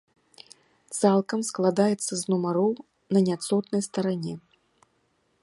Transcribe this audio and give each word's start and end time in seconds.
Цалкам 0.99 1.43
складаецца 1.49 2.11
з 2.23 2.33
нумароў 2.35 2.71
на 3.13 3.19
няцотнай 3.27 3.81
старане. 3.91 4.33